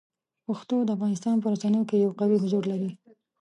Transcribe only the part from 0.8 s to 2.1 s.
د افغانستان په رسنیو کې